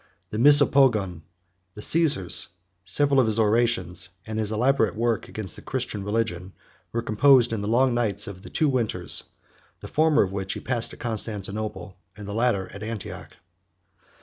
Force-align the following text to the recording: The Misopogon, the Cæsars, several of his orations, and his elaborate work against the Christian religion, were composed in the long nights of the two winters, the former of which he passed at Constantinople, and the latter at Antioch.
The 0.31 0.39
Misopogon, 0.39 1.21
the 1.75 1.81
Cæsars, 1.81 2.47
several 2.83 3.19
of 3.19 3.27
his 3.27 3.37
orations, 3.37 4.09
and 4.25 4.39
his 4.39 4.51
elaborate 4.51 4.95
work 4.95 5.27
against 5.29 5.55
the 5.57 5.61
Christian 5.61 6.03
religion, 6.03 6.53
were 6.91 7.03
composed 7.03 7.53
in 7.53 7.61
the 7.61 7.67
long 7.67 7.93
nights 7.93 8.25
of 8.25 8.41
the 8.41 8.49
two 8.49 8.67
winters, 8.67 9.25
the 9.79 9.87
former 9.87 10.23
of 10.23 10.33
which 10.33 10.53
he 10.53 10.59
passed 10.59 10.91
at 10.91 10.99
Constantinople, 10.99 11.97
and 12.17 12.27
the 12.27 12.33
latter 12.33 12.67
at 12.73 12.81
Antioch. 12.81 13.37